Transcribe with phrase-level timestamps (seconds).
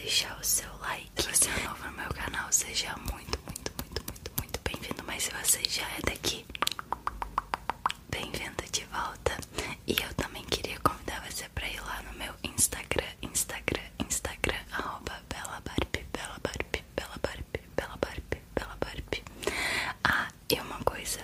[0.00, 1.22] deixar o seu like.
[1.22, 5.02] Se você é novo no meu canal, seja muito, muito, muito, muito, muito bem-vindo.
[5.06, 6.44] Mas se você já é daqui,
[8.10, 9.36] bem-vindo de volta.
[9.86, 15.20] E eu também queria convidar você para ir lá no meu Instagram, Instagram, Instagram, arroba
[15.28, 19.24] Bela Barbie, Bela Barbie, Bela Barbie, Bela Barbie, Bela Barbie.
[20.04, 21.20] Ah, e uma coisa,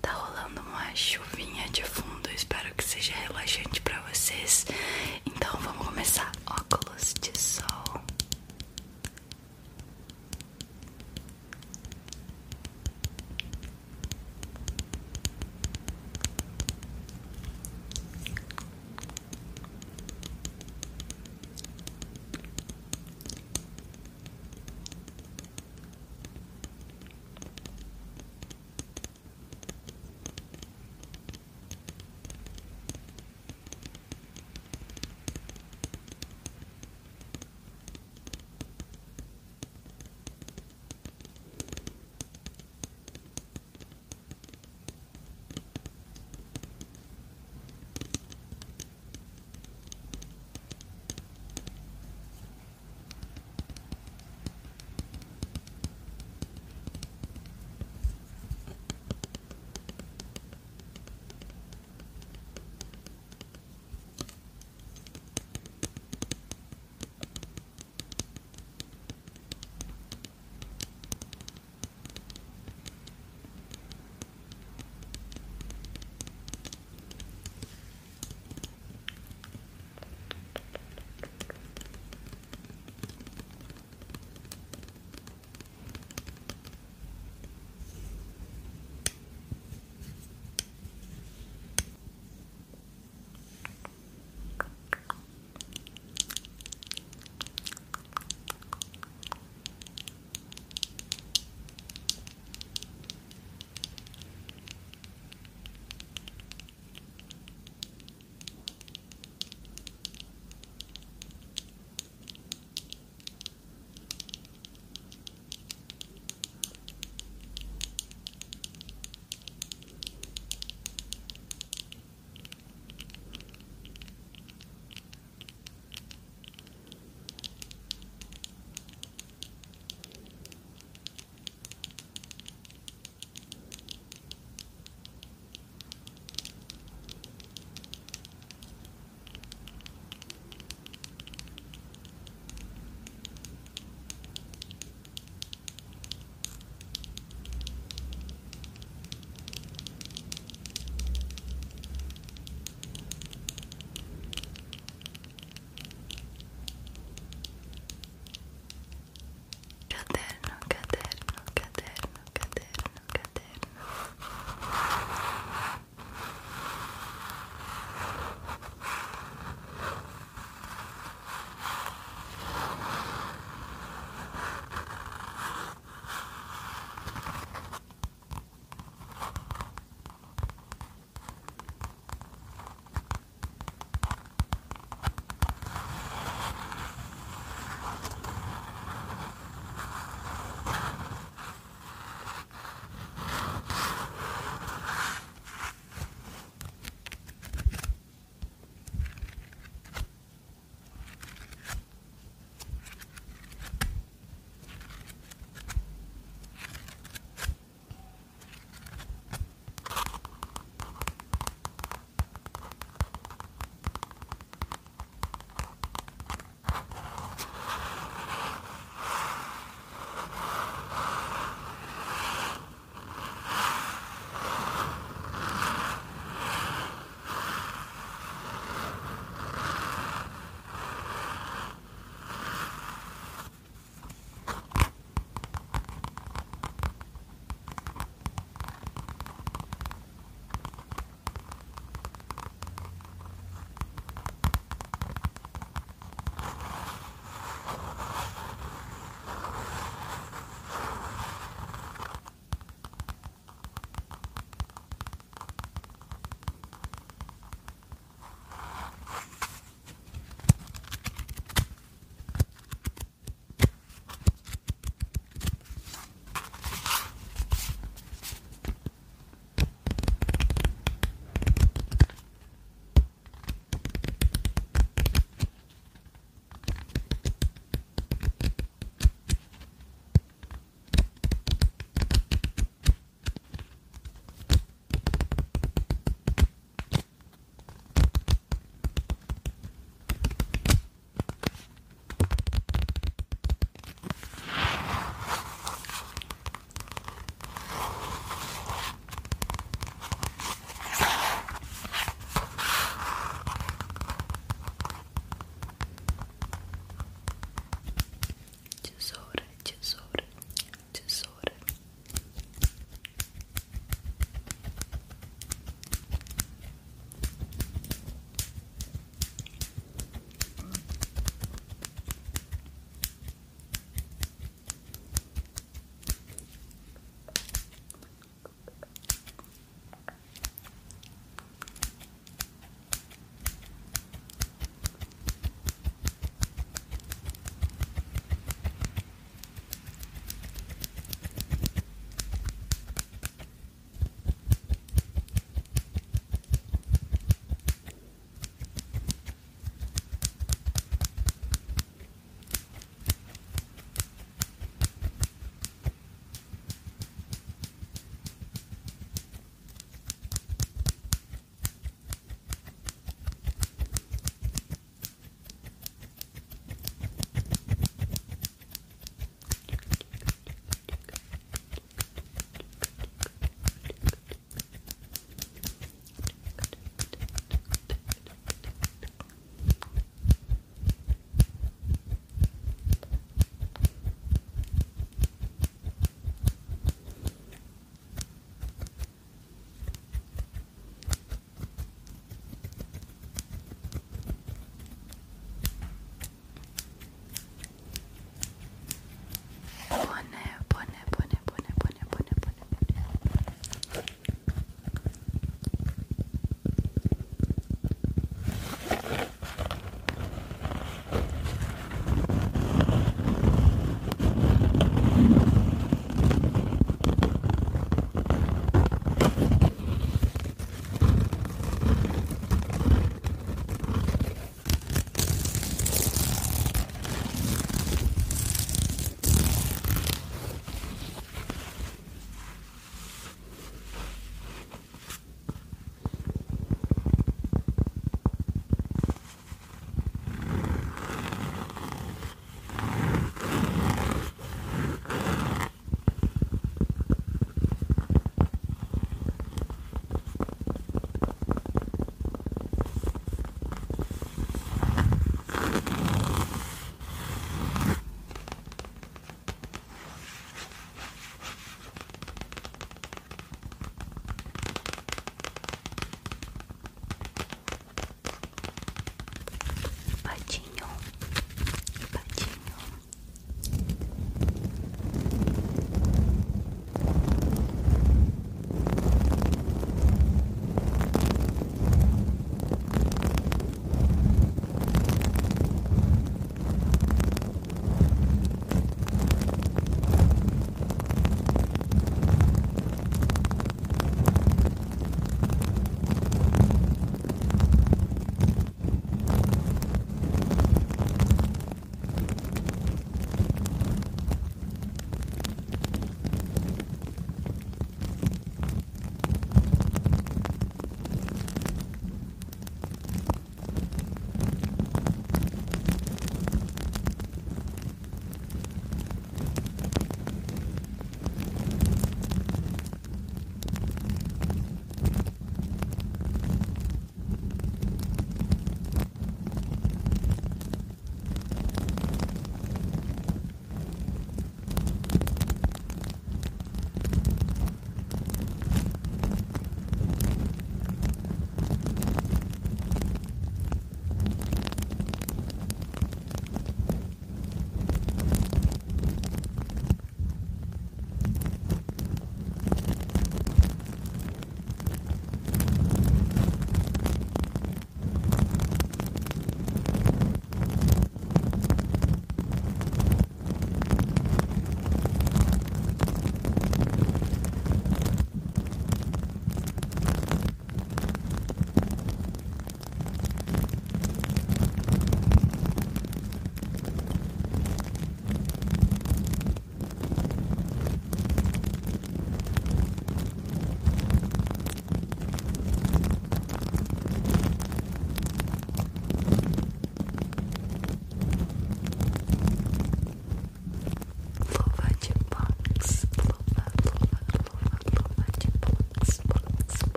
[0.00, 4.66] tá rolando uma chuvinha de fundo, espero que seja relaxante pra vocês.
[5.26, 6.30] Então vamos começar.
[6.46, 7.91] Óculos de sol.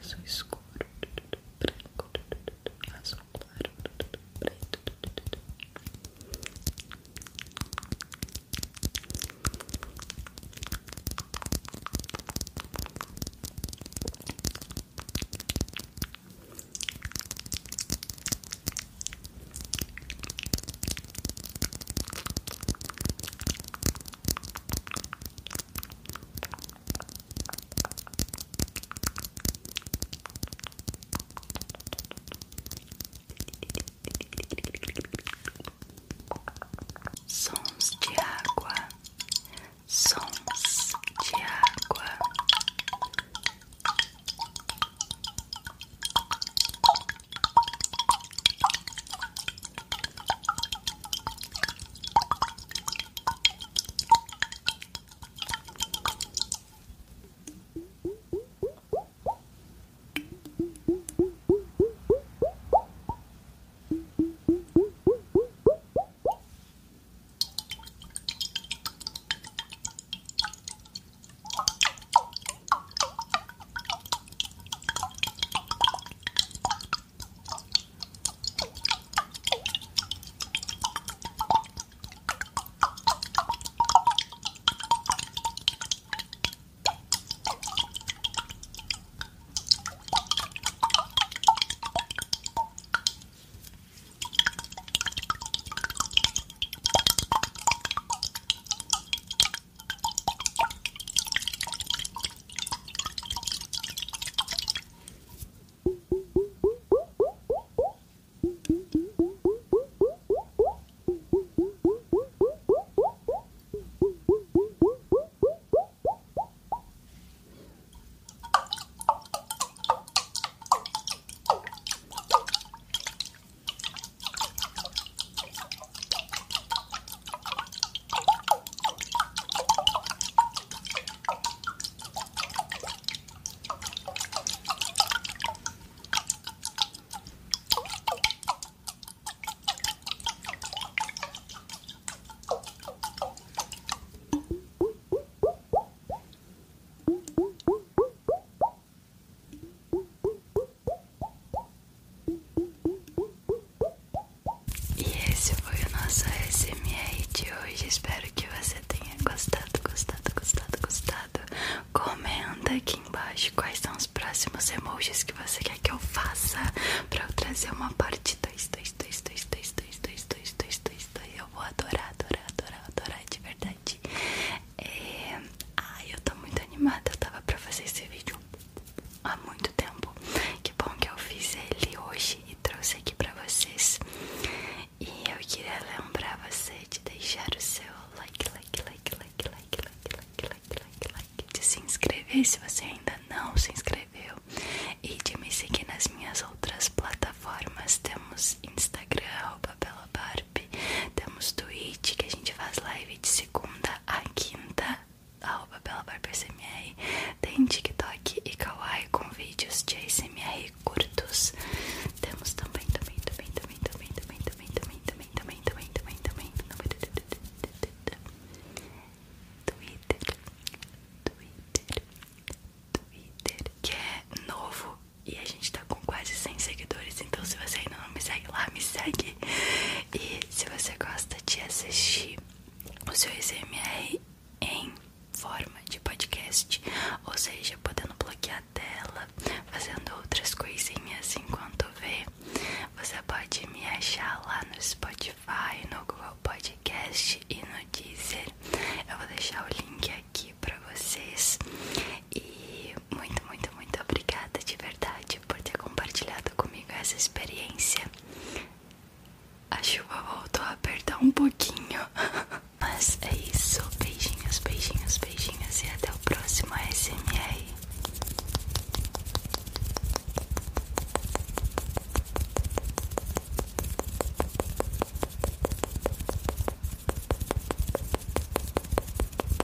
[0.00, 0.55] as we squeeze.